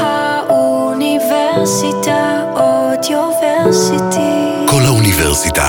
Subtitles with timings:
[0.00, 4.66] האוניברסיטה אודיוורסיטי.
[4.66, 5.68] כל האוניברסיטה.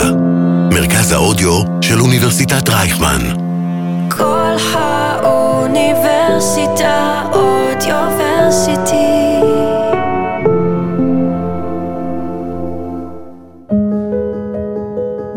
[0.74, 3.22] מרכז האודיו של אוניברסיטת רייכמן.
[4.10, 9.40] כל האוניברסיטה אודיוורסיטי.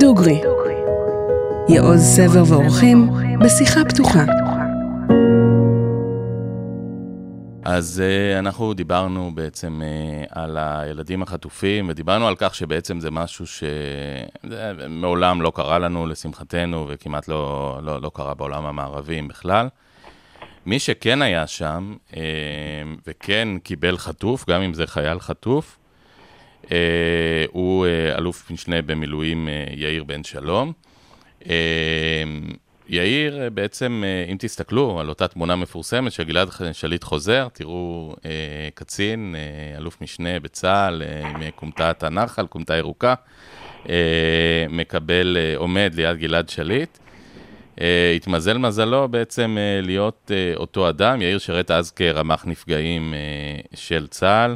[0.00, 0.40] דוגרי,
[1.68, 3.10] יעוז סבר ואורחים
[3.40, 4.24] בשיחה פתוחה.
[7.68, 13.44] אז uh, אנחנו דיברנו בעצם uh, על הילדים החטופים, ודיברנו על כך שבעצם זה משהו
[14.44, 19.68] שמעולם לא קרה לנו, לשמחתנו, וכמעט לא, לא, לא קרה בעולם המערבי בכלל.
[20.66, 22.14] מי שכן היה שם, uh,
[23.06, 25.78] וכן קיבל חטוף, גם אם זה חייל חטוף,
[27.48, 27.86] הוא
[28.18, 30.72] אלוף משנה במילואים יאיר בן שלום.
[32.88, 38.14] יאיר, אה, בעצם, אה, אם תסתכלו על אותה תמונה מפורסמת של גלעד שליט חוזר, תראו
[38.24, 38.30] אה,
[38.74, 43.14] קצין, אה, אלוף משנה בצה"ל, אה, עם כומתת הנחל, כומתה ירוקה,
[43.88, 46.98] אה, מקבל, אה, עומד ליד גלעד שליט.
[47.80, 53.18] אה, התמזל מזלו בעצם אה, להיות אה, אותו אדם, יאיר שירת אז כרמ"ח נפגעים אה,
[53.74, 54.54] של צה"ל,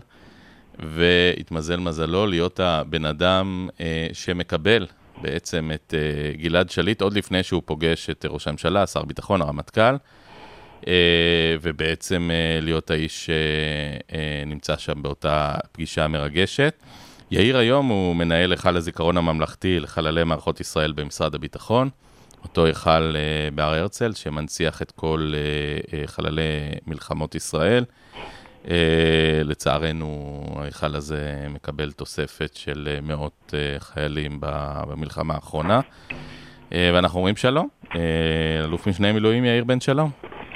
[0.78, 4.86] והתמזל מזלו להיות הבן אדם אה, שמקבל
[5.22, 9.94] בעצם את uh, גלעד שליט, עוד לפני שהוא פוגש את ראש הממשלה, שר ביטחון, הרמטכ"ל,
[10.80, 10.86] uh,
[11.62, 12.30] ובעצם
[12.62, 16.82] להיות האיש שנמצא שם באותה פגישה מרגשת.
[17.30, 21.88] יאיר היום הוא מנהל היכל הזיכרון הממלכתי לחללי מערכות ישראל במשרד הביטחון,
[22.42, 23.14] אותו היכל
[23.54, 25.32] בהר הרצל, שמנציח את כל
[26.06, 26.42] חללי
[26.86, 27.84] מלחמות ישראל.
[29.44, 35.80] לצערנו, ההיכל הזה מקבל תוספת של uh, מאות uh, חיילים במלחמה האחרונה.
[35.80, 37.68] Uh, ואנחנו אומרים שלום,
[38.64, 40.10] אלוף משנה מילואים יאיר בן שלום.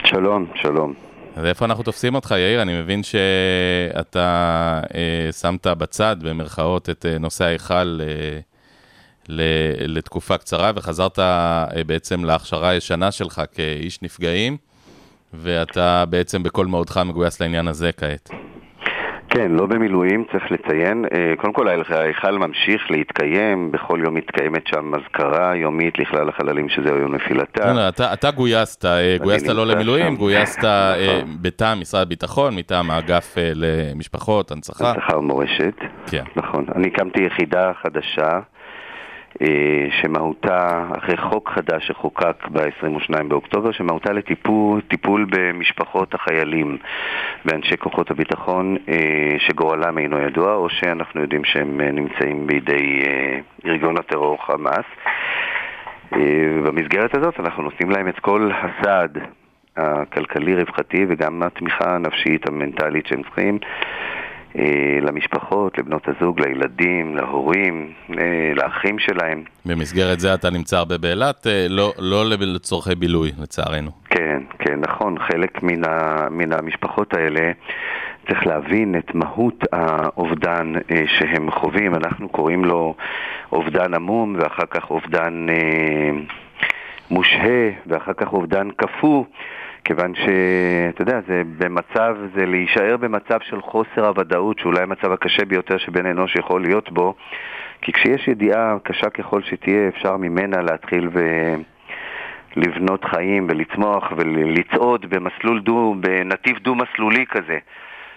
[0.04, 0.94] שלום, שלום.
[1.36, 2.62] אז איפה אנחנו תופסים אותך, יאיר?
[2.62, 9.32] אני מבין שאתה uh, שמת בצד, במרכאות, את נושא ההיכל uh,
[9.88, 11.22] לתקופה קצרה, וחזרת uh,
[11.86, 14.56] בעצם להכשרה הישנה שלך כאיש נפגעים.
[15.36, 18.30] ואתה בעצם בכל מאודך מגויס לעניין הזה כעת.
[19.28, 21.04] כן, לא במילואים, צריך לציין.
[21.14, 26.88] אה, קודם כל, ההיכל ממשיך להתקיים, בכל יום מתקיימת שם אזכרה יומית לכלל החללים שזה
[26.88, 27.88] יום נפילתה.
[27.88, 30.16] אתה, אתה גויסת, אה, גויסת לא למילואים.
[30.16, 34.90] גויסת אה, מטעם משרד הביטחון, מטעם האגף למשפחות, הנצחה.
[34.90, 35.74] הנצחה ומורשת.
[36.06, 36.24] כן.
[36.36, 36.64] נכון.
[36.74, 38.40] אני הקמתי יחידה חדשה.
[39.42, 46.78] אה, שמהותה, אחרי חוק חדש שחוקק ב-22 באוקטובר, שמהותה לטיפול טיפול במשפחות החיילים
[47.44, 53.00] ואנשי כוחות הביטחון אה, שגורלם אינו ידוע, או שאנחנו יודעים שהם אה, נמצאים בידי
[53.66, 54.84] ארגון הטרור חמאס.
[56.64, 59.18] במסגרת הזאת אנחנו נותנים להם את כל הסעד
[59.76, 63.58] הכלכלי-רווחתי וגם התמיכה הנפשית, המנטלית שהם צריכים.
[64.58, 69.44] אה, למשפחות, לבנות הזוג, לילדים, להורים, אה, לאחים שלהם.
[69.66, 73.90] במסגרת זה אתה נמצא הרבה באילת, אה, לא, לא לצורכי בילוי, לצערנו.
[74.10, 75.18] כן, כן, נכון.
[75.18, 77.52] חלק מן, ה, מן המשפחות האלה
[78.28, 80.72] צריך להבין את מהות האובדן
[81.06, 81.94] שהם חווים.
[81.94, 82.94] אנחנו קוראים לו
[83.52, 85.46] אובדן עמום, ואחר כך אובדן
[87.10, 89.24] מושהה, ואחר כך אובדן קפוא.
[89.84, 95.78] כיוון שאתה יודע, זה במצב, זה להישאר במצב של חוסר הוודאות, שאולי המצב הקשה ביותר
[95.78, 97.14] שבן אנוש יכול להיות בו,
[97.82, 101.20] כי כשיש ידיעה קשה ככל שתהיה, אפשר ממנה להתחיל ו...
[102.56, 107.58] לבנות חיים ולצמוח ולצעוד במסלול דו, בנתיב דו-מסלולי כזה.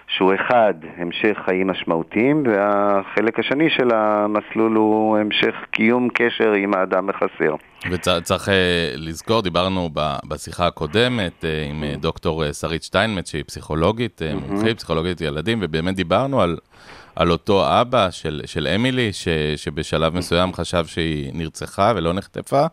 [0.08, 7.08] שהוא אחד, המשך חיים משמעותיים, והחלק השני של המסלול הוא המשך קיום קשר עם האדם
[7.10, 7.54] החסר.
[7.90, 9.90] וצריך אה, לזכור, דיברנו
[10.28, 16.40] בשיחה הקודמת אה, עם אה, דוקטור שרית שטיינמץ, שהיא פסיכולוגית, מומחית, פסיכולוגית ילדים, ובאמת דיברנו
[16.40, 16.56] על,
[17.16, 22.66] על אותו אבא של, של אמילי, ש, שבשלב מסוים חשב שהיא נרצחה ולא נחטפה,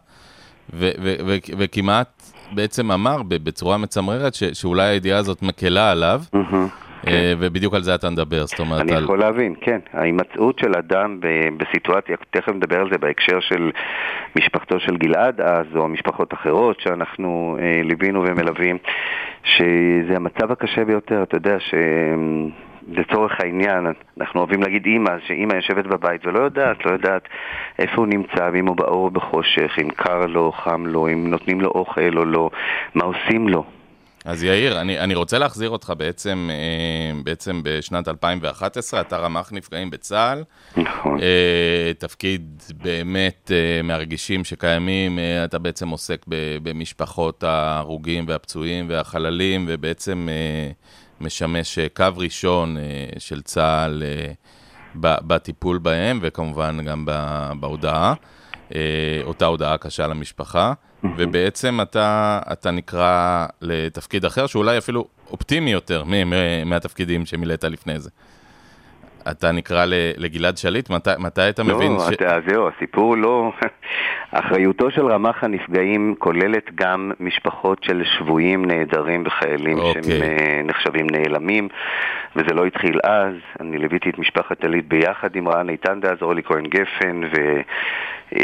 [0.73, 6.21] ו, ו, ו, וכמעט בעצם אמר בצורה מצמררת ש, שאולי הידיעה הזאת מקלה עליו.
[6.35, 6.84] Mm-hmm.
[7.05, 7.11] כן.
[7.11, 8.81] אה, ובדיוק על זה אתה מדבר, זאת אומרת...
[8.81, 9.03] אני על...
[9.03, 9.79] יכול להבין, כן.
[9.93, 11.19] ההימצאות של אדם
[11.57, 13.71] בסיטואציה, תכף נדבר על זה בהקשר של
[14.35, 18.77] משפחתו של גלעד אז, או משפחות אחרות שאנחנו אה, ליווינו ומלווים,
[19.43, 21.73] שזה המצב הקשה ביותר, אתה יודע ש...
[22.87, 23.85] לצורך העניין,
[24.19, 27.27] אנחנו אוהבים להגיד אימא, שאימא יושבת בבית ולא יודעת, לא יודעת
[27.79, 31.61] איפה הוא נמצא, ואם הוא באור או בחושך, אם קר לו, חם לו, אם נותנים
[31.61, 32.49] לו אוכל או לא,
[32.95, 33.63] מה עושים לו.
[34.25, 39.89] אז יאיר, אני, אני רוצה להחזיר אותך בעצם, אה, בעצם בשנת 2011, אתה רמ"ח נפגעים
[39.89, 40.43] בצה"ל.
[40.77, 41.19] נכון.
[41.21, 46.25] אה, תפקיד באמת אה, מהרגישים שקיימים, אתה בעצם עוסק
[46.63, 50.27] במשפחות ההרוגים והפצועים והחללים, ובעצם
[51.21, 52.77] משמש קו ראשון
[53.17, 54.03] של צה"ל
[54.95, 57.05] בטיפול בהם, וכמובן גם
[57.59, 58.13] בהודעה,
[59.23, 60.73] אותה הודעה קשה למשפחה,
[61.17, 66.03] ובעצם אתה, אתה נקרא לתפקיד אחר, שאולי אפילו אופטימי יותר
[66.65, 68.09] מהתפקידים שמילאת לפני זה.
[69.31, 69.85] אתה נקרא
[70.17, 70.89] לגלעד שליט?
[70.89, 72.13] מתי, מתי אתה מבין לא, ש...
[72.13, 73.51] אתה, זהו, הסיפור לא...
[74.31, 80.03] אחריותו של רמ"ח הנפגעים כוללת גם משפחות של שבויים, נעדרים וחיילים אוקיי.
[80.03, 81.67] שהם אה, נחשבים נעלמים,
[82.35, 83.33] וזה לא התחיל אז.
[83.59, 87.61] אני ליוויתי את משפחת טלית ביחד עם רן איתן דאז, אורלי כהן גפן ו...
[88.33, 88.39] אה,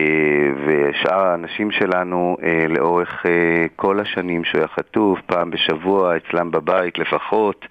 [0.65, 6.97] ושאר האנשים שלנו אה, לאורך אה, כל השנים שהוא היה חטוף, פעם בשבוע אצלם בבית
[6.97, 7.65] לפחות.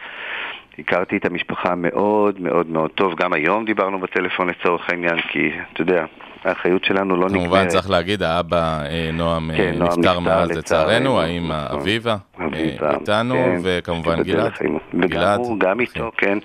[0.78, 5.82] הכרתי את המשפחה מאוד מאוד מאוד טוב, גם היום דיברנו בטלפון לצורך העניין, כי אתה
[5.82, 6.04] יודע,
[6.44, 7.42] האחריות שלנו לא נגמרת.
[7.42, 8.78] כמובן צריך להגיד, האבא
[9.12, 11.80] נועם כן, נפטר מאז לצערנו, האמא נכון.
[11.80, 12.16] אביבה
[12.54, 14.52] איתנו, כן, וכמובן גלעד.
[14.94, 15.80] וגם הוא, גם.
[15.80, 16.38] איתו, כן.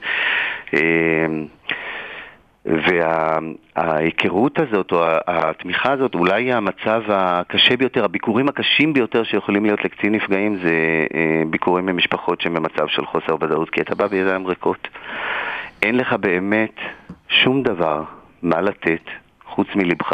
[2.65, 10.15] וההיכרות הזאת, או התמיכה הזאת, אולי המצב הקשה ביותר, הביקורים הקשים ביותר שיכולים להיות לקצין
[10.15, 14.87] נפגעים זה אה, ביקורים ממשפחות שהן במצב של חוסר ודאות, כי אתה בא בידיים ריקות.
[15.83, 16.75] אין לך באמת
[17.29, 18.03] שום דבר
[18.41, 19.01] מה לתת
[19.45, 20.11] חוץ מלבך.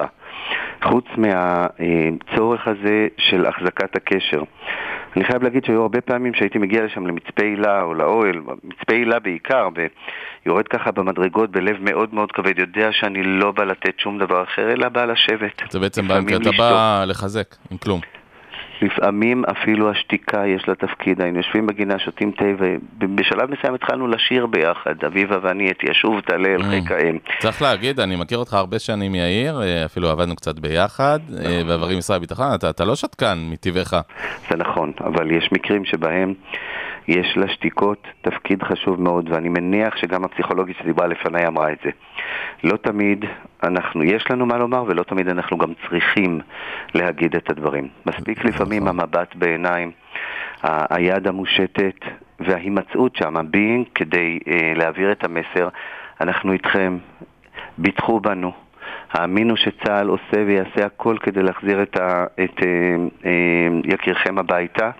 [0.83, 4.43] חוץ מהצורך הזה של החזקת הקשר.
[5.15, 9.19] אני חייב להגיד שהיו הרבה פעמים שהייתי מגיע לשם למצפה הילה או לאוהל, מצפה הילה
[9.19, 9.69] בעיקר,
[10.45, 14.71] ויורד ככה במדרגות בלב מאוד מאוד כבד, יודע שאני לא בא לתת שום דבר אחר,
[14.71, 15.61] אלא בא לשבת.
[15.69, 16.55] זה בעצם אתה לשתוק.
[16.57, 18.01] בא לחזק, עם כלום.
[18.81, 22.45] לפעמים אפילו השתיקה יש לה תפקיד, היינו יושבים בגינה, שותים תה,
[22.99, 26.65] ובשלב מסוים התחלנו לשיר ביחד, אביבה ואני את ישוב תעלה אל Mm.
[26.69, 27.17] חיק האם.
[27.39, 31.45] צריך להגיד, אני מכיר אותך הרבה שנים, יאיר, אה, אפילו עבדנו קצת ביחד, נכון.
[31.45, 33.93] אה, בעברי משרד הביטחון, אתה לא שתקן מטבעך.
[34.49, 36.33] זה נכון, אבל יש מקרים שבהם
[37.11, 41.89] יש לשתיקות תפקיד חשוב מאוד, ואני מניח שגם הפסיכולוגית שדיברה לפניי אמרה את זה.
[42.63, 43.25] לא תמיד
[43.63, 46.39] אנחנו, יש לנו מה לומר, ולא תמיד אנחנו גם צריכים
[46.93, 47.87] להגיד את הדברים.
[48.05, 49.91] מספיק לפעמים המבט בעיניים,
[50.63, 51.95] היד המושטת
[52.39, 55.69] וההימצאות שם, ה-being, כדי אה, להעביר את המסר,
[56.21, 56.97] אנחנו איתכם,
[57.77, 58.51] ביטחו בנו.
[59.11, 64.91] האמינו שצה"ל עושה ויעשה הכל כדי להחזיר את, ה, את אה, אה, יקירכם הביתה,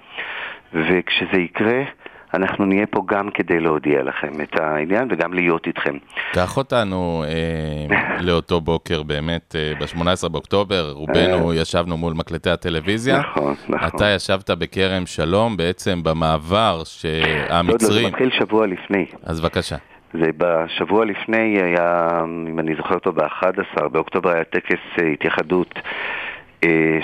[0.74, 1.84] וכשזה יקרה,
[2.34, 5.98] אנחנו נהיה פה גם כדי להודיע לכם את העניין וגם להיות איתכם.
[6.34, 7.98] קח אותנו אה,
[8.28, 13.20] לאותו בוקר באמת, אה, ב-18 באוקטובר, רובנו ישבנו מול מקלטי הטלוויזיה.
[13.20, 13.90] נכון, נכון.
[13.96, 18.08] אתה ישבת בכרם שלום, בעצם במעבר זה עוד לא, זה שהמצרים...
[18.08, 19.06] מתחיל שבוע לפני.
[19.24, 19.76] אז בבקשה.
[20.14, 22.08] זה בשבוע לפני היה,
[22.50, 25.82] אם אני זוכר אותו, ב-11 באוקטובר היה טקס אה, התייחדות אה,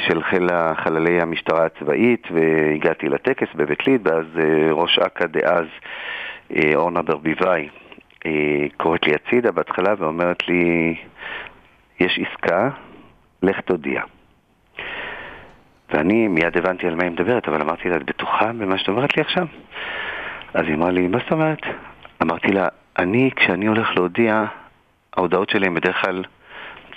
[0.08, 0.50] של חיל
[0.84, 5.66] חללי המשטרה הצבאית, והגעתי לטקס בבית ליד, ואז אה, ראש אכ"א דאז,
[6.56, 7.70] אה, אורנה ברביבאי,
[8.26, 10.96] אה, קוראת לי הצידה בהתחלה ואומרת לי,
[12.00, 12.70] יש עסקה,
[13.44, 14.02] לך תודיע.
[15.90, 19.18] ואני מיד הבנתי על מה היא מדברת, אבל אמרתי לה, את בטוחה במה שאת אומרת
[19.18, 19.48] לי עכשיו?
[20.54, 21.62] אז היא אמרה לי, מה זאת אומרת?
[22.22, 22.68] אמרתי לה,
[23.00, 24.46] אני, כשאני הולך להודיע,
[25.18, 26.24] ההודעות שלי הן בדרך כלל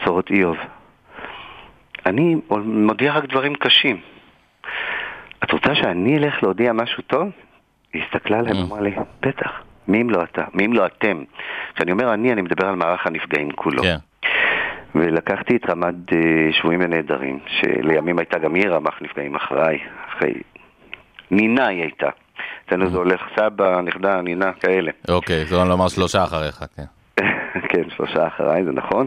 [0.05, 0.57] צורות איוב.
[2.07, 4.01] אני מודיע רק דברים קשים.
[5.45, 7.29] את רוצה שאני אלך להודיע משהו טוב?
[7.93, 8.57] היא הסתכלה עליהם.
[8.57, 9.51] ואמרה לי, בטח,
[9.89, 10.45] מי אם לא אתה?
[10.55, 11.23] מי אם לא אתם?
[11.75, 13.83] כשאני אומר אני, אני מדבר על מערך הנפגעים כולו.
[13.83, 13.97] כן.
[14.95, 19.79] ולקחתי את רמ"ד אה, שבויים ונעדרים, שלימים הייתה גם היא רמ"ח נפגעים אחריי,
[20.09, 20.33] אחרי...
[21.31, 22.09] נינה היא הייתה.
[22.67, 24.91] אצלנו זה הולך סבא, נכדה, נינה, כאלה.
[25.09, 26.85] אוקיי, זאת אומרת לומר שלושה אחריך, כן.
[27.71, 29.07] כן, שלושה אחריי, זה נכון.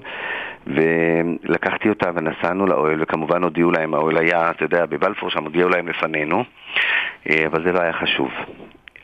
[0.67, 5.87] ולקחתי אותה ונסענו לאוהל, וכמובן הודיעו להם, האוהל היה, אתה יודע, בבלפור שם הודיעו להם
[5.87, 6.43] לפנינו,
[7.29, 8.31] אה, אבל זה לא היה חשוב.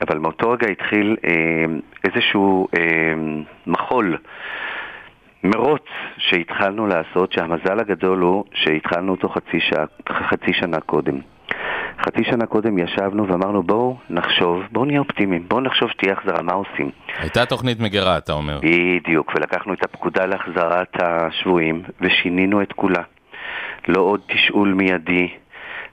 [0.00, 1.64] אבל מאותו רגע התחיל אה,
[2.04, 3.14] איזשהו אה,
[3.66, 4.16] מחול,
[5.44, 5.84] מרוץ
[6.18, 11.18] שהתחלנו לעשות, שהמזל הגדול הוא שהתחלנו אותו חצי, שעה, חצי שנה קודם.
[12.04, 16.52] חצי שנה קודם ישבנו ואמרנו בואו נחשוב, בואו נהיה אופטימיים, בואו נחשוב שתהיה החזרה, מה
[16.52, 16.90] עושים?
[17.18, 18.60] הייתה תוכנית מגירה, אתה אומר.
[18.62, 23.02] בדיוק, ולקחנו את הפקודה להחזרת השבויים ושינינו את כולה.
[23.88, 25.28] לא עוד תשאול מיידי,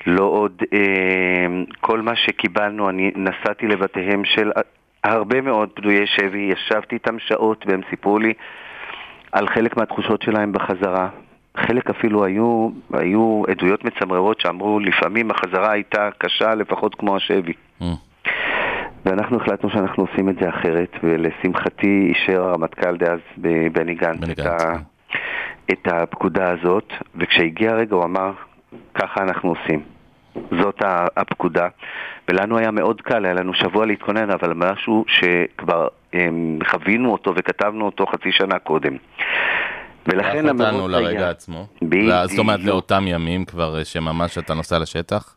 [0.05, 1.47] לא עוד אה,
[1.81, 4.51] כל מה שקיבלנו, אני נסעתי לבתיהם של
[5.03, 8.33] הרבה מאוד פדויי שבי, ישבתי איתם שעות והם סיפרו לי
[9.31, 11.09] על חלק מהתחושות שלהם בחזרה.
[11.57, 17.53] חלק אפילו היו, היו עדויות מצמררות שאמרו לפעמים החזרה הייתה קשה לפחות כמו השבי.
[17.81, 17.85] Mm.
[19.05, 23.19] ואנחנו החלטנו שאנחנו עושים את זה אחרת, ולשמחתי אישר הרמטכ"ל דאז
[23.71, 24.57] בני גנץ את, ה,
[25.71, 28.31] את הפקודה הזאת, וכשהגיע הרגע הוא אמר,
[28.93, 29.81] ככה אנחנו עושים.
[30.61, 30.81] זאת
[31.17, 31.67] הפקודה.
[32.29, 37.85] ולנו היה מאוד קל, היה לנו שבוע להתכונן, אבל משהו שכבר אמ, חווינו אותו וכתבנו
[37.85, 38.97] אותו חצי שנה קודם.
[40.07, 41.67] ולכן קח אותנו המרוץ לרגע היה- עצמו.
[41.81, 42.13] בדיוק.
[42.25, 45.35] זאת אומרת, לאותם ימים כבר, שממש אתה נוסע לשטח?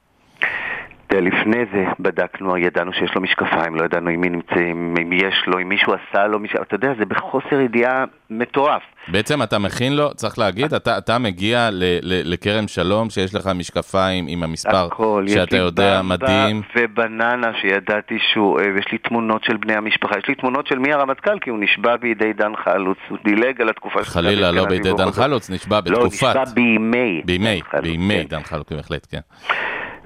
[1.12, 5.58] לפני זה בדקנו, ידענו שיש לו משקפיים, לא ידענו עם מי נמצאים, אם יש לו,
[5.58, 8.82] אם מישהו עשה לו, מישהו, אתה יודע, זה בחוסר ידיעה מטורף.
[9.08, 13.46] בעצם אתה מכין לו, צריך להגיד, אתה, אתה מגיע ל, ל, לכרם שלום, שיש לך
[13.54, 16.62] משקפיים עם המספר הכל, שאתה יודע, מדהים.
[16.76, 20.92] ובננה שידעתי שהוא אוהב, יש לי תמונות של בני המשפחה, יש לי תמונות של מי
[20.92, 24.92] הרמטכ"ל, כי הוא נשבע בידי דן חלוץ, הוא דילג על התקופה של חלילה, לא בידי
[24.92, 25.10] דן.
[25.10, 26.28] חלוץ, נשבע לא, בתקופת...
[26.28, 27.22] נשבע בימי.
[27.24, 28.24] בימי, בימי.
[28.24, 29.20] דן חלוץ, בהחלט, כן.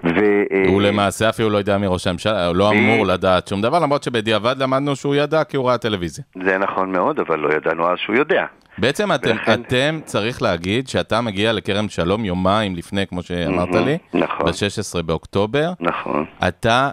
[0.05, 0.19] ו,
[0.53, 3.79] אה, הוא למעשה אפילו לא יודע מי ראש הממשלה, הוא לא אמור לדעת שום דבר,
[3.79, 6.25] למרות שבדיעבד למדנו שהוא ידע כי הוא ראה טלוויזיה.
[6.45, 8.45] זה נכון מאוד, אבל לא ידענו אז שהוא יודע.
[8.79, 13.87] בעצם אתם, ולכן- אתם, צריך להגיד שאתה מגיע לכרם שלום יומיים לפני, כמו שאמרת מהמם,
[13.87, 14.47] לי, נכון.
[14.47, 15.73] ב-16 באוקטובר.
[15.81, 16.25] נכון.
[16.49, 16.91] אתה,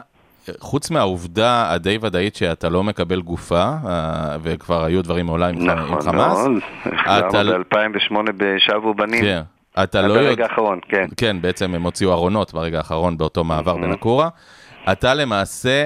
[0.59, 5.71] חוץ מהעובדה הדי ודאית שאתה לא מקבל גופה, אה, וכבר היו דברים מעולם עם, ח-
[5.71, 6.51] עם נכון חמאס, מאוד.
[6.87, 9.21] אתה- חזרנו ב-2008 בשבו בנים.
[9.21, 9.41] כן,
[9.83, 11.05] אתה לא יודע, האחרון, כן.
[11.17, 14.29] כן, בעצם הם הוציאו ארונות ברגע האחרון באותו מעבר בין הקורה.
[14.91, 15.85] אתה למעשה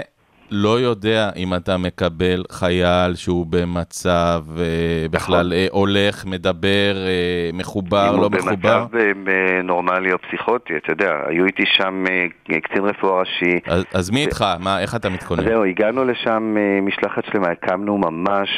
[0.51, 8.05] לא יודע אם אתה מקבל חייל שהוא במצב אה, בכלל אה, הולך, מדבר, אה, מחובר,
[8.05, 8.15] נכון.
[8.15, 8.85] אם לא הוא מחובר.
[8.91, 9.29] במצב
[9.63, 12.03] נורמלי או פסיכוטי, אתה יודע, היו איתי שם
[12.43, 13.59] קצין רפואה ראשי.
[13.65, 14.45] אז, אז מי איתך?
[14.59, 15.43] מה, איך אתה מתכונן?
[15.43, 18.49] זהו, הגענו לשם משלחת שלמה, הקמנו ממש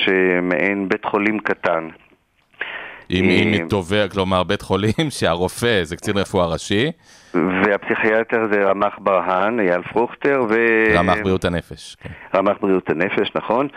[0.41, 1.88] מעין בית חולים קטן.
[3.09, 6.91] עם, אה, תובע, כלומר בית חולים שהרופא זה קצין רפואה ראשי,
[7.33, 10.55] והפסיכיאטר זה רמ"ח ברהן, אייל פרוכטר, ו...
[10.93, 11.95] רמ"ח בריאות הנפש.
[12.01, 12.09] כן.
[12.35, 13.67] רמ"ח בריאות הנפש, נכון?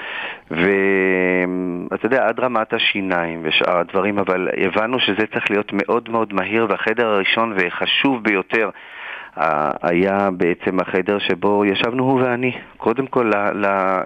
[0.51, 6.67] ואתה יודע, עד רמת השיניים ושאר הדברים, אבל הבנו שזה צריך להיות מאוד מאוד מהיר,
[6.71, 8.71] והחדר הראשון וחשוב ביותר
[9.39, 13.31] אה, היה בעצם החדר שבו ישבנו הוא ואני, קודם כל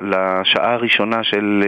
[0.02, 1.62] לשעה הראשונה של...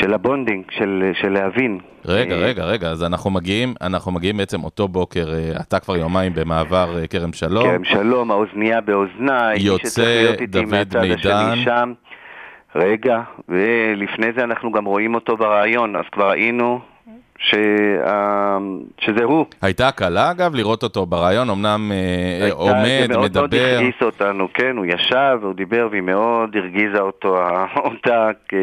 [0.00, 1.78] של ה bonding, של, של להבין.
[2.04, 5.96] רגע, אה, רגע, רגע, אז אנחנו מגיעים, אנחנו מגיעים בעצם אותו בוקר, אה, אתה כבר
[5.96, 7.64] יומיים במעבר אה, כרם שלום.
[7.64, 11.56] כרם שלום, האוזנייה באוזניי, יוצא דוד מידן.
[11.56, 11.92] שם.
[12.74, 16.80] רגע, ולפני זה אנחנו גם רואים אותו ברעיון, אז כבר ראינו
[17.38, 18.58] שה...
[19.06, 19.46] שזה הוא.
[19.62, 23.74] הייתה קלה אגב לראות אותו ברעיון, אמנם אה, עומד, זה מאוד מאוד מדבר.
[23.74, 27.36] הרגיז אותנו, כן, הוא ישב והוא דיבר והיא מאוד הרגיזה אותו,
[27.84, 28.54] אותה כ...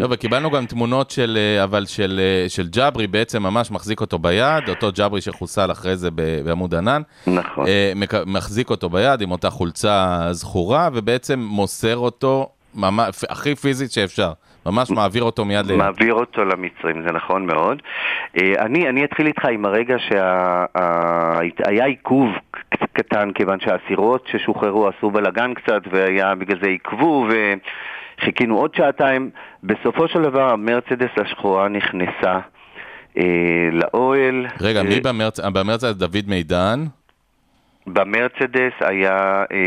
[0.00, 4.18] לא, וקיבלנו גם תמונות של, אה, אבל של, אה, של ג'ברי, בעצם ממש מחזיק אותו
[4.18, 6.10] ביד, אותו ג'ברי שחוסל אחרי זה
[6.44, 7.66] בעמוד ענן, נכון.
[7.66, 7.92] אה,
[8.26, 14.32] מחזיק אותו ביד עם אותה חולצה זכורה, ובעצם מוסר אותו ממש, הכי פיזית שאפשר,
[14.70, 15.78] ממש מעביר אותו מיד ליד.
[15.78, 17.82] מעביר אותו למצרים, זה נכון מאוד.
[18.36, 22.28] אה, אני, אני אתחיל איתך עם הרגע שהיה עיכוב
[22.92, 29.30] קטן, כיוון שהאסירות ששוחררו עשו בלאגן קצת, והיה בגלל זה עיכבו, וחיכינו עוד שעתיים.
[29.62, 32.38] בסופו של דבר המרצדס השחורה נכנסה
[33.18, 34.46] אה, לאוהל.
[34.60, 36.84] רגע, אה, מי במרץ, במרץ זה דוד מידן?
[37.92, 39.16] במרצדס היה,
[39.52, 39.64] אה,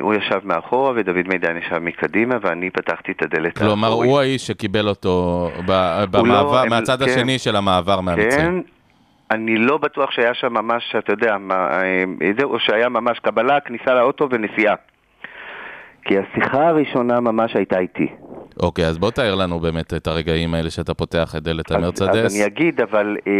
[0.00, 4.10] הוא ישב מאחורה ודוד מידן ישב מקדימה ואני פתחתי את הדלת כלומר, האחורית.
[4.10, 7.04] הוא האיש שקיבל אותו ב- לא- במעבר, הם- מהצד כן.
[7.10, 8.30] השני של המעבר מהמצרים.
[8.30, 8.54] כן,
[9.30, 12.04] אני לא בטוח שהיה שם ממש, אתה יודע, מה, אה,
[12.38, 14.74] זה, או שהיה ממש קבלה, כניסה לאוטו ונסיעה.
[16.04, 18.06] כי השיחה הראשונה ממש הייתה איתי.
[18.60, 22.24] אוקיי, אז בוא תאר לנו באמת את הרגעים האלה שאתה פותח את דלת אז, המרצדס.
[22.24, 23.32] אז אני אגיד, אבל אה,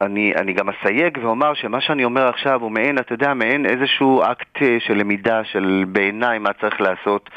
[0.00, 4.22] אני, אני גם אסייג ואומר שמה שאני אומר עכשיו הוא מעין, אתה יודע, מעין איזשהו
[4.22, 7.30] אקט אה, של למידה, של בעיניי מה צריך לעשות.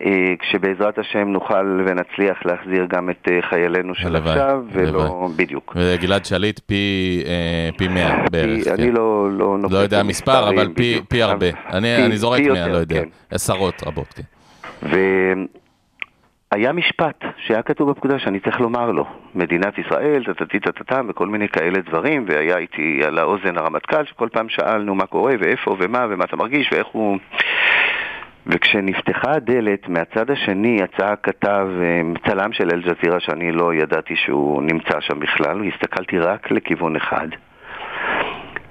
[0.00, 5.28] אה, כשבעזרת השם נוכל ונצליח להחזיר גם את אה, חיילינו של עכשיו, ולא.
[5.36, 5.76] בדיוק.
[5.76, 7.24] וגלעד שליט פי,
[7.78, 8.64] פי 100 בערך.
[8.64, 8.72] כן.
[8.72, 10.68] אני לא, לא נוקט לא יודע מספר, אבל
[11.08, 11.46] פי, הרבה.
[11.72, 13.00] אני, זורק פי 100, יותר, לא יודע.
[13.00, 13.08] כן.
[13.30, 14.22] עשרות רבות, כן.
[16.56, 21.78] והיה משפט שהיה כתוב בפקודה שאני צריך לומר לו, מדינת ישראל, טטטטטטם וכל מיני כאלה
[21.78, 26.36] דברים, והיה איתי על האוזן הרמטכ"ל, שכל פעם שאלנו מה קורה ואיפה ומה ומה אתה
[26.36, 27.18] מרגיש ואיך הוא...
[28.46, 35.00] וכשנפתחה הדלת, מהצד השני יצא הכתב, אה, צלם של אל-ג'זירה, שאני לא ידעתי שהוא נמצא
[35.00, 37.28] שם בכלל, והסתכלתי רק לכיוון אחד.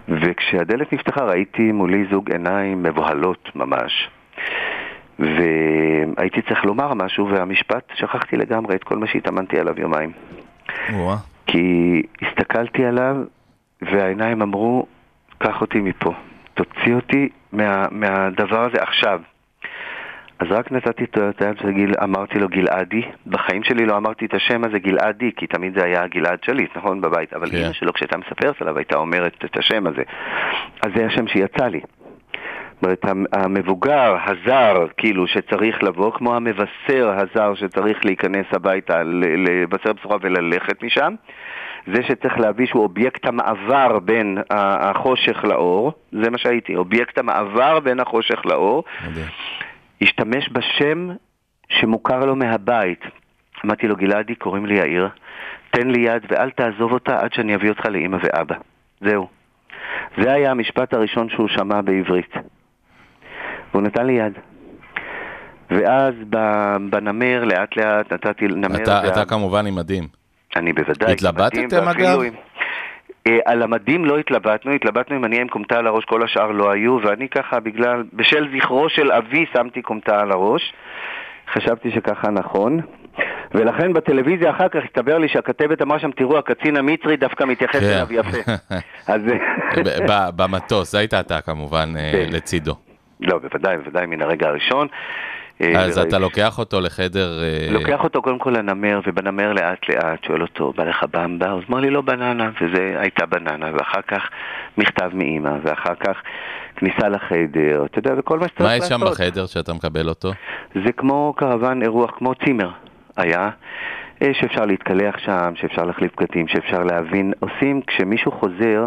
[0.09, 4.09] וכשהדלת נפתחה ראיתי מולי זוג עיניים מבוהלות ממש.
[5.19, 10.11] והייתי צריך לומר משהו, והמשפט, שכחתי לגמרי את כל מה שהתאמנתי עליו יומיים.
[10.93, 11.15] וואה.
[11.47, 13.15] כי הסתכלתי עליו,
[13.81, 14.85] והעיניים אמרו,
[15.37, 16.13] קח אותי מפה,
[16.53, 19.21] תוציא אותי מה, מהדבר הזה עכשיו.
[20.39, 24.33] אז רק נתתי את היד של גיל, אמרתי לו גלעדי, בחיים שלי לא אמרתי את
[24.33, 27.57] השם הזה גלעדי, כי תמיד זה היה גלעד שליט, נכון, בבית, אבל כן.
[27.57, 30.03] אמא שלו כשהייתה מספרת עליו הייתה אומרת את השם הזה.
[30.81, 31.81] אז זה השם שיצא לי.
[32.83, 39.03] אומרת, המ- המבוגר, הזר, כאילו, שצריך לבוא, כמו המבשר הזר שצריך להיכנס הביתה,
[39.47, 41.13] לבשר בשורה וללכת משם.
[41.93, 47.99] זה שצריך להביא שהוא אובייקט המעבר בין החושך לאור, זה מה שהייתי, אובייקט המעבר בין
[47.99, 48.83] החושך לאור.
[50.01, 51.09] השתמש בשם
[51.69, 53.03] שמוכר לו מהבית.
[53.65, 55.09] אמרתי לו, גלעדי, קוראים לי יאיר,
[55.69, 58.55] תן לי יד ואל תעזוב אותה עד שאני אביא אותך לאימא ואבא.
[59.01, 59.27] זהו.
[60.21, 62.33] זה היה המשפט הראשון שהוא שמע בעברית.
[63.75, 64.33] והוא נתן לי יד.
[65.71, 66.13] ואז
[66.89, 68.75] בנמר, לאט לאט נתתי נמר...
[68.75, 70.07] אתה, וה- אתה כמובן עם מדים.
[70.55, 71.11] אני בוודאי.
[71.11, 72.19] התלבטתם, אגב?
[73.27, 76.51] אה, על המדים לא התלבטנו, התלבטנו אם אני אהיה עם כומתה על הראש, כל השאר
[76.51, 80.73] לא היו, ואני ככה בגלל, בשל זכרו של אבי שמתי כומתה על הראש.
[81.53, 82.79] חשבתי שככה נכון.
[83.53, 87.85] ולכן בטלוויזיה אחר כך הסתבר לי שהכתבת אמרה שם, תראו, הקצין המצרי דווקא מתייחס כן.
[87.85, 88.51] אליו יפה.
[89.13, 89.21] אז...
[90.35, 92.29] במטוס, זה היית אתה כמובן אה, כן.
[92.31, 92.84] לצידו.
[93.19, 94.87] לא, בוודאי, בוודאי מן הרגע הראשון.
[95.61, 97.43] אה, אז וראיתי- אתה לוקח אותו לחדר...
[97.43, 101.51] אה, לוקח אותו קודם כל לנמר, ובנמר לאט לאט שואל אותו, בא לך במבה?
[101.51, 104.29] אז אמר לי לא בננה, וזה הייתה בננה, ואחר כך
[104.77, 106.17] מכתב מאימא, ואחר כך
[106.75, 108.83] כניסה לחדר, אתה יודע, וכל מה שצריך מה לעשות.
[108.83, 110.31] יש שם בחדר שאתה מקבל אותו?
[110.85, 112.69] זה כמו קרוון אירוח, כמו צימר
[113.17, 113.49] היה,
[114.21, 117.33] אה, שאפשר להתקלח שם, שאפשר להחליף בגדים, שאפשר להבין.
[117.39, 118.85] עושים, כשמישהו חוזר,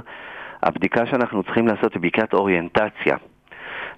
[0.62, 3.16] הבדיקה שאנחנו צריכים לעשות היא בדיקת אוריינטציה.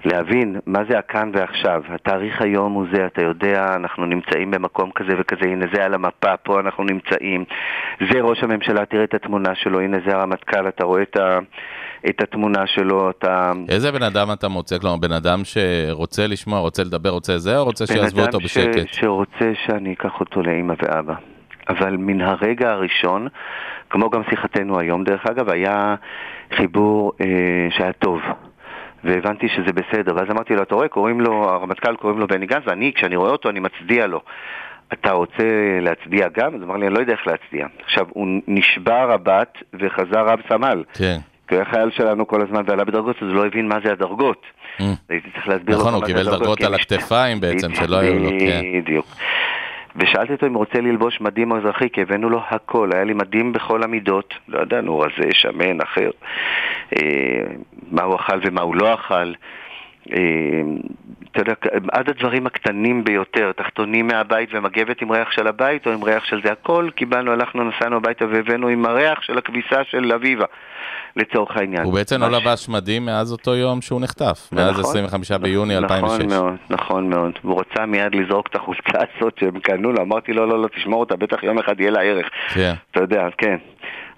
[0.04, 1.82] להבין מה זה הכאן ועכשיו.
[1.88, 6.36] התאריך היום הוא זה, אתה יודע, אנחנו נמצאים במקום כזה וכזה, הנה זה על המפה,
[6.36, 7.44] פה אנחנו נמצאים.
[8.10, 11.38] זה ראש הממשלה, תראה את התמונה שלו, הנה זה הרמטכ"ל, אתה רואה את, ה,
[12.08, 13.52] את התמונה שלו, אתה...
[13.68, 14.78] איזה בן אדם אתה מוצא?
[14.78, 18.38] כלומר, בן אדם שרוצה לשמוע, רוצה לדבר, רוצה זה, או רוצה בן שיעזבו אדם אותו
[18.38, 18.88] בשקט?
[18.88, 21.14] ש, שרוצה שאני אקח אותו לאימא ואבא.
[21.68, 23.28] אבל מן הרגע הראשון,
[23.90, 25.94] כמו גם שיחתנו היום דרך אגב, היה
[26.56, 27.26] חיבור אה,
[27.70, 28.20] שהיה טוב.
[29.04, 32.62] והבנתי שזה בסדר, ואז אמרתי לו, אתה רואה, קוראים לו, הרמטכ"ל קוראים לו בני גנץ,
[32.66, 34.20] ואני, כשאני רואה אותו, אני מצדיע לו.
[34.92, 35.44] אתה רוצה
[35.80, 36.54] להצדיע גם?
[36.54, 37.66] אז הוא אמר לי, אני לא יודע איך להצדיע.
[37.84, 40.84] עכשיו, הוא נשבע רבת וחזר רב סמל.
[40.94, 41.18] כן.
[41.48, 43.92] כי הוא היה חייל שלנו כל הזמן ועלה בדרגות, אז הוא לא הבין מה זה
[43.92, 44.42] הדרגות.
[44.78, 44.82] Mm.
[45.08, 47.74] הייתי צריך להסביר לו נכון, מה הוא זה קיבל הדרגות, דרגות כי על הכתפיים בעצם,
[47.74, 48.62] שלא היו לו, כן.
[48.82, 49.06] בדיוק.
[49.96, 53.12] ושאלתי אותו אם הוא רוצה ללבוש מדים או אזרחי, כי הבאנו לו הכל, היה לי
[53.14, 56.10] מדים בכל המידות, לא ידענו, רזה, שמן, אחר,
[56.96, 57.42] אה,
[57.90, 59.32] מה הוא אכל ומה הוא לא אכל.
[60.12, 60.18] אה,
[61.30, 61.52] אתה יודע,
[61.92, 66.40] עד הדברים הקטנים ביותר, תחתונים מהבית ומגבת עם ריח של הבית או עם ריח של
[66.44, 70.44] זה, הכל קיבלנו, הלכנו, נסענו הביתה והבאנו עם הריח של הכביסה של אביבה,
[71.16, 71.84] לצורך העניין.
[71.84, 72.30] הוא בעצם לא.
[72.30, 74.90] לבש מדים מאז אותו יום שהוא נחטף, מאז נכון.
[74.90, 76.32] 25 ביוני נכון 2006.
[76.32, 77.32] מאוד, נכון מאוד.
[77.44, 81.00] והוא רצה מיד לזרוק את החולצה הזאת שהם קנו לו, אמרתי לו, לא, לא, תשמור
[81.00, 82.26] אותה, בטח יום אחד יהיה לה ערך.
[82.54, 82.74] כן.
[82.90, 83.56] אתה יודע, כן.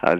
[0.02, 0.18] אז...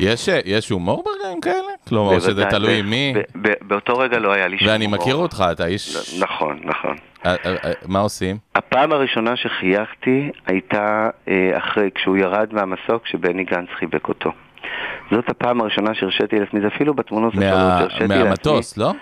[0.00, 1.72] יש אה, יש הומור ברגעים כאלה?
[1.88, 3.14] כלומר, שזה תלוי מי?
[3.62, 4.68] באותו רגע לא היה לי שום...
[4.68, 5.00] ואני הומור.
[5.00, 6.16] מכיר אותך, אתה איש...
[6.22, 6.96] נכון, נכון.
[7.26, 8.36] אה, אה, מה עושים?
[8.54, 11.08] הפעם הראשונה שחייכתי הייתה
[11.52, 14.32] אחרי, כשהוא ירד מהמסוק, כשבני גנץ חיבק אותו.
[15.10, 18.06] זאת הפעם הראשונה שהרשיתי לעצמי, זה אפילו בתמונות לעצמי.
[18.08, 18.92] מהמטוס, לא?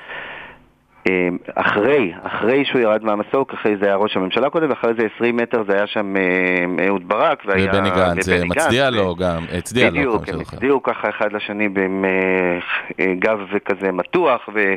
[1.09, 5.37] אה, אחרי, אחרי שהוא ירד מהמסוק, אחרי זה היה ראש הממשלה קודם, ואחרי זה 20
[5.37, 7.71] מטר זה היה שם אה, אהוד ברק, והיה...
[7.73, 9.91] ובני גנץ, ובני מצדיע לו גם, הצדיע לו.
[9.91, 10.41] בדיוק, הם.
[10.41, 12.59] הצדיעו ככה אחד לשני עם אה,
[13.01, 14.75] אה, גב כזה מתוח, ו...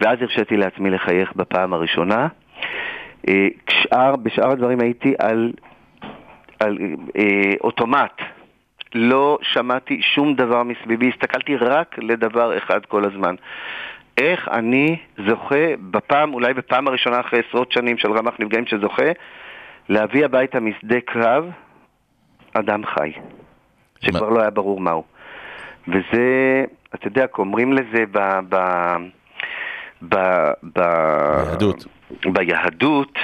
[0.00, 2.28] ואז הרשיתי לעצמי לחייך בפעם הראשונה.
[3.28, 5.52] אה, כשאר, בשאר הדברים הייתי על,
[6.60, 6.78] על
[7.18, 8.22] אה, אוטומט.
[8.94, 13.34] לא שמעתי שום דבר מסביבי, הסתכלתי רק לדבר אחד כל הזמן.
[14.20, 14.96] איך אני
[15.28, 19.12] זוכה בפעם, אולי בפעם הראשונה אחרי עשרות שנים של רמ"ח נפגעים שזוכה,
[19.88, 21.50] להביא הביתה משדה קרב
[22.52, 23.12] אדם חי,
[24.00, 25.04] שכבר לא היה ברור מהו.
[25.88, 28.18] וזה, אתה יודע, אומרים לזה ב...
[28.48, 28.56] ב,
[30.02, 30.16] ב,
[30.62, 30.80] ב
[31.46, 31.86] ביהדות.
[32.24, 33.18] ביהדות,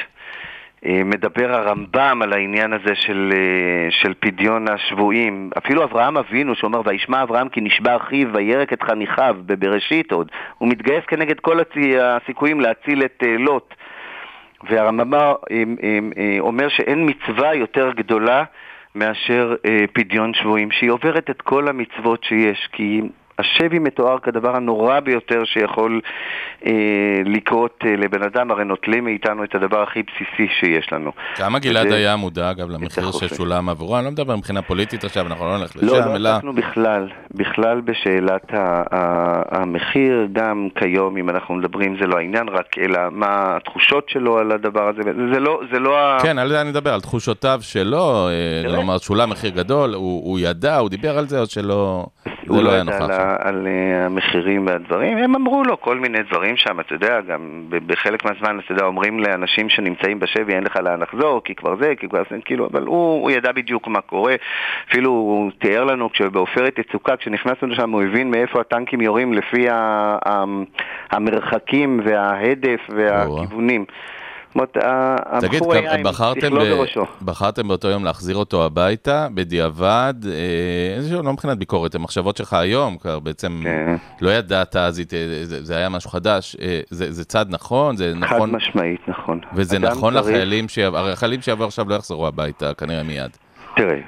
[1.05, 5.51] מדבר הרמב"ם על העניין הזה של, אה, של פדיון השבויים.
[5.59, 10.69] אפילו אברהם אבינו, שאומר, וישמע אברהם כי נשבע אחיו וירק את חניכיו, בבראשית עוד, הוא
[10.69, 11.59] מתגייס כנגד כל
[12.01, 13.75] הסיכויים להציל את אה, לוט.
[14.71, 18.45] והרמב"ם אה, אה, אה, אומר שאין מצווה יותר גדולה
[18.95, 23.03] מאשר אה, פדיון שבויים, שהיא עוברת את כל המצוות שיש, כי
[23.39, 26.01] השבי מתואר כדבר הנורא ביותר שיכול
[26.67, 26.73] אה,
[27.25, 31.13] לקרות אה, לבן אדם, הרי נוטלים מאיתנו את הדבר הכי בסיסי שיש לנו.
[31.35, 33.11] כמה גלעד היה מודע, אגב, למחיר.
[33.13, 33.97] ששולם עבורו?
[33.97, 36.29] אני לא מדבר מבחינה פוליטית עכשיו, אנחנו לא נלך לשם, לא, לא אלא...
[36.29, 42.49] עסקנו בכלל, בכלל בשאלת ה- ה- המחיר, גם כיום, אם אנחנו מדברים, זה לא העניין,
[42.49, 46.19] רק אלא מה התחושות שלו על הדבר הזה, זה לא, זה לא ה...
[46.23, 48.71] כן, על זה אני מדבר, על תחושותיו שלו, אה.
[48.75, 52.07] כלומר, שולם מחיר גדול, הוא הוא ידע, הוא דיבר על זה, או שלא...
[52.49, 53.09] הוא לא לא היה נוכח
[53.39, 58.25] על, אה, המחירים והדברים, הם אמרו לו כל מיני דברים שם, אתה יודע, גם בחלק
[58.25, 62.09] מהזמן, אתה יודע, אומרים לאנשים שנמצאים בשבי, אין לך לאן לחזור, כי כבר זה, כי
[62.09, 64.35] כבר זה, כאילו, אבל הוא, הוא ידע בדיוק מה קורה,
[64.91, 69.75] אפילו הוא תיאר לנו כשבעופרת יצוקה, כשנכנסנו לשם, הוא הבין מאיפה הטנקים יורים לפי ה,
[70.27, 70.45] ה,
[71.11, 73.85] המרחקים וההדף והכיוונים.
[74.57, 76.05] זאת אומרת, תגיד, הבחור היה עם
[76.41, 76.77] שכלו.
[76.77, 77.05] בראשו.
[77.23, 82.97] בחרתם באותו יום להחזיר אותו הביתה, בדיעבד, אה, איזשהו, לא מבחינת ביקורת, המחשבות שלך היום,
[82.99, 83.97] כבר בעצם כן.
[84.21, 85.03] לא ידעת אז,
[85.45, 89.41] זה, זה היה משהו חדש, אה, זה, זה צעד נכון, זה חד נכון, משמעית, נכון.
[89.55, 90.67] וזה נכון צריך- לחיילים.
[90.95, 93.31] הרי החיילים שיבואו עכשיו לא יחזרו הביתה, כנראה מיד.
[93.77, 93.99] תראה,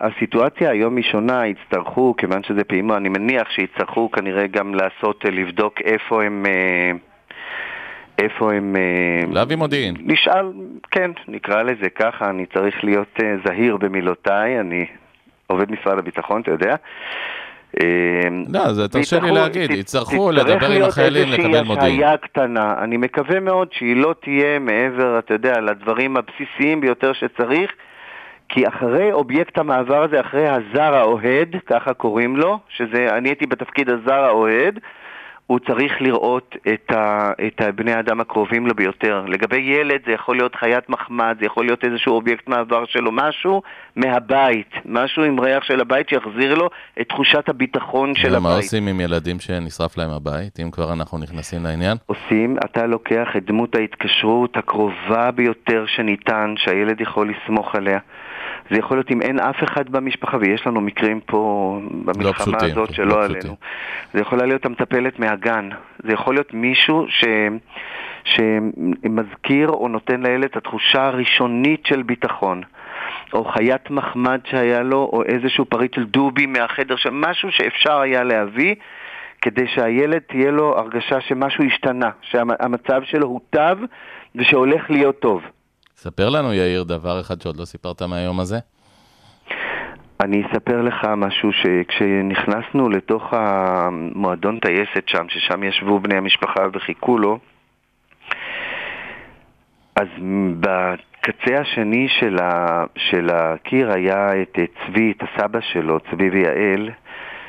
[0.00, 5.30] הסיטואציה היום היא שונה, יצטרכו, כיוון שזה פעימה, אני מניח שיצטרכו כנראה גם לעשות, אה,
[5.30, 6.46] לבדוק איפה הם...
[8.20, 8.76] איפה הם...
[8.76, 9.94] אה, להביא מודיעין.
[10.00, 10.52] נשאל,
[10.90, 14.86] כן, נקרא לזה ככה, אני צריך להיות אה, זהיר במילותיי, אני
[15.46, 16.76] עובד משרד הביטחון, אתה יודע.
[17.80, 21.94] אה, לא, זה תרשה לי להגיד, יצטרכו תצטרך לדבר עם להיות החיילים, איזושהי לקבל מודיעין.
[21.94, 22.74] השהיה קטנה.
[22.82, 27.72] אני מקווה מאוד שהיא לא תהיה מעבר, אתה יודע, לדברים הבסיסיים ביותר שצריך,
[28.48, 33.90] כי אחרי אובייקט המעבר הזה, אחרי הזר האוהד, ככה קוראים לו, שזה, אני הייתי בתפקיד
[33.90, 34.78] הזר האוהד,
[35.50, 39.24] הוא צריך לראות את, ה, את הבני האדם הקרובים לו ביותר.
[39.28, 43.62] לגבי ילד זה יכול להיות חיית מחמד, זה יכול להיות איזשהו אובייקט מעבר שלו, משהו
[43.96, 48.56] מהבית, משהו עם ריח של הבית שיחזיר לו את תחושת הביטחון של הבית.
[48.56, 51.96] עושים עם ילדים שנשרף להם הבית, אם כבר אנחנו נכנסים לעניין?
[52.06, 57.98] עושים, אתה לוקח את דמות ההתקשרות הקרובה ביותר שניתן, שהילד יכול לסמוך עליה.
[58.70, 62.88] זה יכול להיות אם אין אף אחד במשפחה, ויש לנו מקרים פה במלחמה פשוטים, הזאת
[62.88, 63.40] כן, שלא לא עלינו.
[63.40, 63.54] פשוטים.
[64.14, 67.24] זה יכולה להיות המטפלת מהגן, זה יכול להיות מישהו ש...
[68.24, 72.62] שמזכיר או נותן לילד את התחושה הראשונית של ביטחון.
[73.32, 78.74] או חיית מחמד שהיה לו, או איזשהו פריט של דובי מהחדר, משהו שאפשר היה להביא
[79.42, 83.78] כדי שהילד תהיה לו הרגשה שמשהו השתנה, שהמצב שלו הוטב
[84.34, 85.42] ושהולך להיות טוב.
[86.02, 88.58] ספר לנו, יאיר, דבר אחד שעוד לא סיפרת מהיום הזה.
[90.20, 97.38] אני אספר לך משהו שכשנכנסנו לתוך המועדון טייסת שם, ששם ישבו בני המשפחה וחיכו לו,
[99.96, 100.06] אז
[100.60, 106.90] בקצה השני של, ה, של הקיר היה את צבי, את הסבא שלו, צבי ויעל,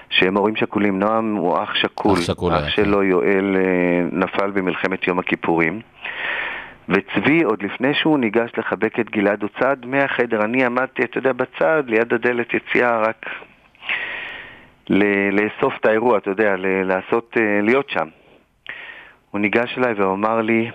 [0.10, 1.00] שהם הורים שכולים.
[1.00, 2.18] נועם הוא אח שכול.
[2.18, 5.82] אח שכול אח היה, שלו, יואל, אה, נפל במלחמת יום הכיפורים.
[6.92, 10.42] וצבי, עוד לפני שהוא ניגש לחבק את גלעד, הוא צעד מהחדר.
[10.42, 13.26] אני עמדתי, אתה יודע, בצד, ליד הדלת יציאה, רק
[14.90, 18.08] ל- לאסוף את האירוע, אתה יודע, ל- לעשות, אה, להיות שם.
[19.32, 20.72] הוא ניגש אליי ואמר לי,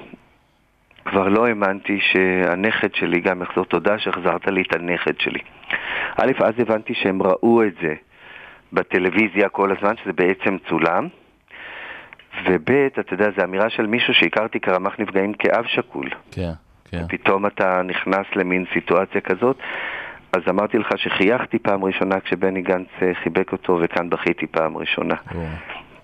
[1.05, 5.40] כבר לא האמנתי שהנכד שלי גם יחזור תודה שהחזרת לי את הנכד שלי.
[6.16, 7.94] א', אז הבנתי שהם ראו את זה
[8.72, 11.09] בטלוויזיה כל הזמן, שזה בעצם צולם.
[12.44, 12.70] וב',
[13.01, 16.11] אתה יודע, זו אמירה של מישהו שהכרתי כרמ"ח נפגעים כאב שכול.
[16.31, 16.53] כן,
[16.85, 17.03] כן.
[17.09, 19.57] פתאום אתה נכנס למין סיטואציה כזאת.
[20.33, 25.14] אז אמרתי לך שחייכתי פעם ראשונה כשבני גנץ אה, חיבק אותו, וכאן בכיתי פעם ראשונה.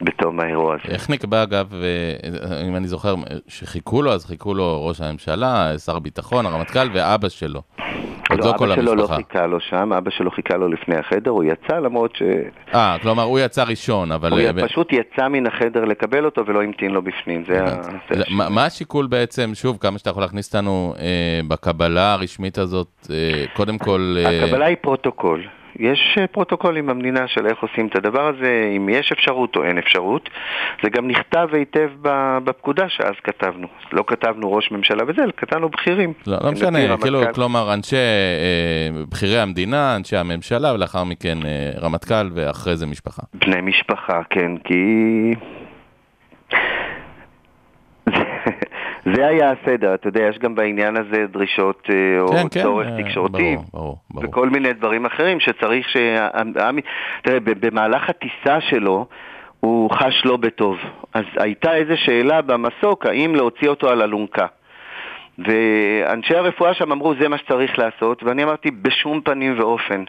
[0.00, 0.94] בתום האירוע הזה.
[0.94, 3.14] איך נקבע, אגב, אה, אם אני זוכר,
[3.48, 7.62] שחיכו לו, אז חיכו לו ראש הממשלה, שר הביטחון, הרמטכ"ל ואבא שלו.
[8.32, 9.16] עוד לא כל אבא שלו לא המשפחה.
[9.16, 12.28] חיכה לו שם, אבא שלו חיכה לו לפני החדר, הוא יצא למרות שהוא
[12.74, 14.32] אה, כלומר, הוא יצא ראשון, אבל...
[14.60, 17.80] אה, פשוט יצא מן החדר לקבל אותו ולא המתין לו בפנים, זה ה...
[18.10, 18.24] לא.
[18.30, 21.04] מה- מה השיקול בעצם, שוב, כמה שאתה יכול להכניס אותנו אה,
[21.48, 24.16] בקבלה הרשמית הזאת, אה, קודם כל...
[24.26, 25.44] אה, הקבלה היא פרוטוקול.
[25.78, 29.78] יש אה, פרוטוקולים במדינה של איך עושים את הדבר הזה, אם יש אפשרות או אין
[29.78, 30.28] אפשרות.
[30.82, 31.90] זה גם נכתב היטב
[32.44, 33.66] בפקודה שאז כתבנו.
[33.92, 36.12] לא כתבנו ראש ממשלה וזה, אלא כתבנו בכירים.
[36.26, 37.32] לא, לא משנה, כאילו, רמטכ"ל.
[37.32, 43.22] כלומר, אנשי, אה, בכירי המדינה, אנשי הממשלה, ולאחר מכן אה, רמטכ"ל, ואחרי זה משפחה.
[43.34, 44.74] בני משפחה, כן, כי...
[49.04, 52.86] זה- היה הסדר, אתה יודע, יש גם בעניין הזה דרישות אה, או כן, כן, צורך
[52.86, 53.54] אה, תקשורתי.
[53.56, 54.24] ברור, ברור, ברור.
[54.24, 55.86] וכל מיני דברים אחרים שצריך.
[56.16, 56.78] העם-
[57.22, 59.06] תראה, במהלך הטיסה שלו
[59.60, 60.76] הוא חש לא בטוב.
[61.14, 64.46] אז הייתה איזו שאלה במסוק, האם להוציא אותו על אלונקה.
[65.38, 70.04] ואנשי הרפואה שם אמרו, זה מה שצריך לעשות, ואני אמרתי, בשום פנים ואופן.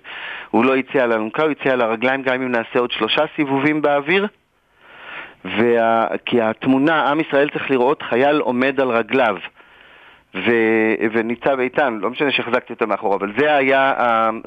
[0.52, 3.82] הוא לא יצא על אלונקה, הוא יצא על הרגליים, גם אם נעשה עוד שלושה סיבובים
[3.82, 4.28] באוויר.
[5.46, 6.08] וה...
[6.26, 9.36] כי התמונה, עם ישראל צריך לראות חייל עומד על רגליו.
[10.36, 10.52] ו...
[11.14, 13.94] וניצב איתן, לא משנה שהחזקתי אותו מאחורה, אבל זה היה,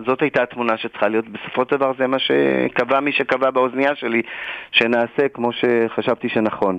[0.06, 1.24] זאת הייתה התמונה שצריכה להיות.
[1.28, 4.22] בסופו של דבר זה מה שקבע מי שקבע באוזנייה שלי,
[4.72, 6.78] שנעשה כמו שחשבתי שנכון.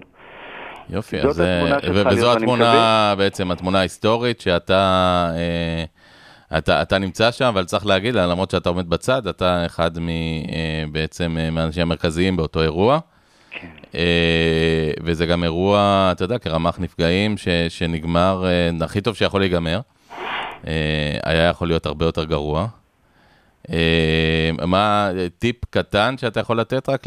[0.90, 1.42] יופי, אז...
[1.42, 1.78] אה,
[2.12, 5.30] וזו התמונה, בעצם התמונה ההיסטורית, שאתה...
[5.36, 5.84] אה,
[6.58, 10.08] אתה, אתה נמצא שם, אבל צריך להגיד, למרות שאתה עומד בצד, אתה אחד מ,
[10.92, 13.00] בעצם מהאנשים המרכזיים באותו אירוע.
[13.60, 14.00] כן.
[15.04, 18.46] וזה גם אירוע, אתה יודע, כרמ"ח נפגעים, ש, שנגמר
[18.82, 19.80] הכי טוב שיכול להיגמר.
[21.24, 22.68] היה יכול להיות הרבה יותר גרוע.
[23.72, 27.04] אה, מה, טיפ קטן שאתה יכול לתת רק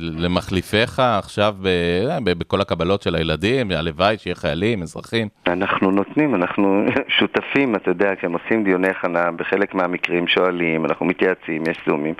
[0.00, 5.28] למחליפיך עכשיו אה, בכל הקבלות של הילדים, הלוואי שיהיה חיילים, אזרחים?
[5.46, 6.84] אנחנו נותנים, אנחנו
[7.18, 12.14] שותפים, אתה יודע, כשהם עושים דיוני הכנה, בחלק מהמקרים שואלים, אנחנו מתייעצים, יש זומים.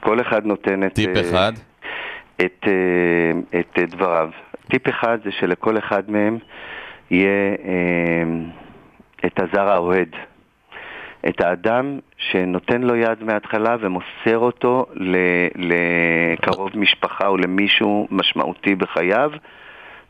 [0.00, 0.94] כל אחד נותן את...
[0.94, 1.52] טיפ אה, אחד?
[2.40, 2.68] את,
[3.60, 4.30] את דבריו.
[4.70, 6.38] טיפ אחד זה שלכל אחד מהם
[7.10, 7.54] יהיה
[9.26, 10.16] את הזר האוהד.
[11.28, 14.86] את האדם שנותן לו יד מההתחלה ומוסר אותו
[15.54, 19.30] לקרוב משפחה או למישהו משמעותי בחייו,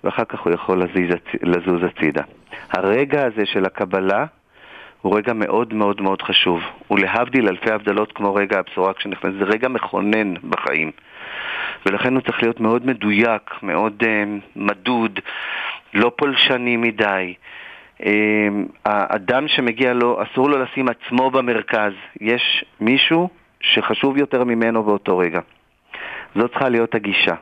[0.04, 0.82] ואחר כך הוא יכול
[1.42, 2.22] לזוז הצידה.
[2.70, 4.24] הרגע הזה של הקבלה
[5.02, 6.60] הוא רגע מאוד מאוד מאוד חשוב.
[6.90, 10.90] ולהבדיל אלפי הבדלות כמו רגע הבשורה כשנכנס, זה רגע מכונן בחיים.
[11.86, 14.06] ולכן הוא צריך להיות מאוד מדויק, מאוד uh,
[14.56, 15.20] מדוד,
[15.94, 17.34] לא פולשני מדי.
[18.06, 21.92] אמ, האדם שמגיע לו, אסור לו לשים עצמו במרכז.
[22.20, 23.28] יש מישהו
[23.60, 25.40] שחשוב יותר ממנו באותו רגע.
[26.34, 27.34] זאת צריכה להיות הגישה.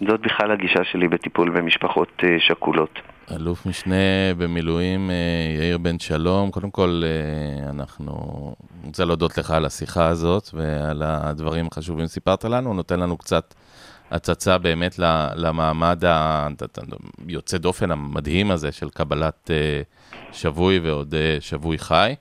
[0.00, 2.98] זאת בכלל הגישה שלי בטיפול במשפחות אה, שכולות.
[3.30, 3.94] אלוף משנה
[4.38, 5.16] במילואים אה,
[5.58, 8.14] יאיר בן שלום, קודם כל אה, אנחנו
[8.84, 13.54] רוצה להודות לך על השיחה הזאת ועל הדברים החשובים שסיפרת לנו, נותן לנו קצת
[14.10, 14.98] הצצה באמת
[15.36, 16.02] למעמד
[17.26, 19.50] היוצא דופן המדהים הזה של קבלת
[20.32, 22.14] שבוי ועוד שבוי חי.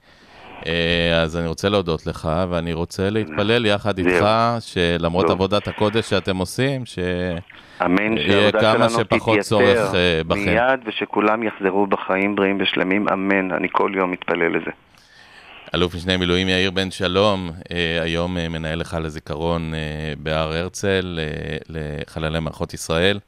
[0.65, 4.25] אה, אז אני רוצה להודות לך, ואני רוצה להתפלל יחד איתך,
[4.59, 9.91] שלמרות עבודת הקודש שאתם עושים, שיהיה כמה שפחות צורך
[10.27, 10.39] בכם.
[10.39, 13.51] מיד, ושכולם יחזרו בחיים בריאים ושלמים, אמן.
[13.51, 14.71] אני כל יום מתפלל לזה.
[15.75, 21.19] אלוף משנה מילואים יאיר בן שלום, אה, היום אה, מנהל לך לזיכרון אה, בהר הרצל,
[21.69, 23.19] לחללי מערכות ישראל.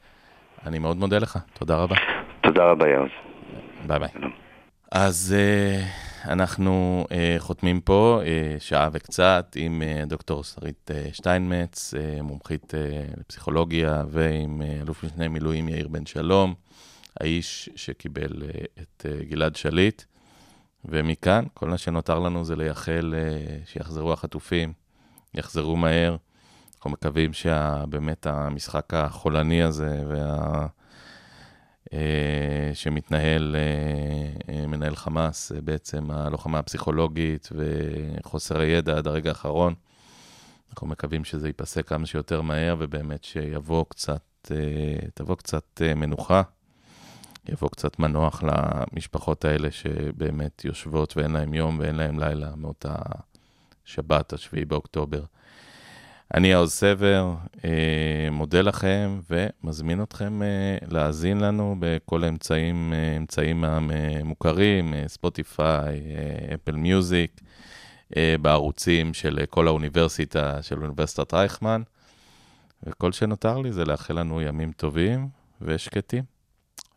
[0.66, 1.96] אני מאוד מודה לך, תודה רבה.
[2.42, 3.10] תודה רבה, יאוז.
[3.88, 4.10] ביי ביי.
[4.92, 5.36] אז
[6.28, 7.06] אנחנו
[7.40, 8.22] חותמים פה
[8.60, 12.74] שעה וקצת עם דוקטור שרית שטיינמץ, מומחית
[13.18, 16.54] לפסיכולוגיה, ועם אלוף משנה מילואים יאיר בן שלום,
[17.20, 18.44] האיש שקיבל
[18.82, 20.04] את גלעד שליט.
[20.90, 24.74] ומכאן, כל מה שנותר לנו זה לייחל אה, שיחזרו החטופים,
[25.34, 26.16] יחזרו מהר.
[26.76, 30.68] אנחנו מקווים שבאמת המשחק החולני הזה וה...
[31.94, 33.56] אה, שמתנהל,
[34.50, 39.74] אה, מנהל חמאס, בעצם הלוחמה הפסיכולוגית וחוסר הידע עד הרגע האחרון.
[40.70, 44.52] אנחנו מקווים שזה ייפסק כמה שיותר מהר ובאמת שיבוא קצת,
[45.14, 46.42] תבוא קצת מנוחה
[47.50, 52.96] יבוא קצת מנוח למשפחות האלה שבאמת יושבות ואין להם יום ואין להם לילה מאותה
[53.86, 55.24] שבת, השביעי באוקטובר.
[56.34, 57.36] אני העוז סבר,
[57.66, 66.02] אה, מודה לכם ומזמין אתכם אה, להאזין לנו בכל האמצעים, אה, אמצעים המוכרים, ספוטיפיי,
[66.54, 67.42] אפל מיוזיק,
[68.42, 71.82] בערוצים של כל האוניברסיטה, של אוניברסיטת רייכמן.
[72.84, 75.28] וכל שנותר לי זה לאחל לנו ימים טובים
[75.62, 76.24] ושקטים.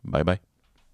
[0.07, 0.48] Bye bye.